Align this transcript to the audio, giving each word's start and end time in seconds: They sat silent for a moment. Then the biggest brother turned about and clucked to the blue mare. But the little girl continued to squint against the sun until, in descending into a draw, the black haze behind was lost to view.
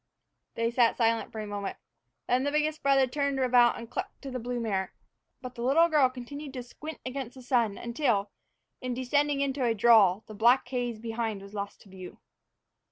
They 0.55 0.71
sat 0.71 0.97
silent 0.97 1.31
for 1.31 1.41
a 1.41 1.45
moment. 1.45 1.77
Then 2.27 2.41
the 2.43 2.51
biggest 2.51 2.81
brother 2.81 3.05
turned 3.05 3.39
about 3.39 3.77
and 3.77 3.87
clucked 3.87 4.19
to 4.23 4.31
the 4.31 4.39
blue 4.39 4.59
mare. 4.59 4.95
But 5.43 5.53
the 5.53 5.61
little 5.61 5.89
girl 5.89 6.09
continued 6.09 6.53
to 6.55 6.63
squint 6.63 6.97
against 7.05 7.35
the 7.35 7.43
sun 7.43 7.77
until, 7.77 8.31
in 8.81 8.95
descending 8.95 9.41
into 9.41 9.63
a 9.63 9.75
draw, 9.75 10.21
the 10.25 10.33
black 10.33 10.67
haze 10.69 10.97
behind 10.97 11.43
was 11.43 11.53
lost 11.53 11.81
to 11.81 11.89
view. 11.89 12.17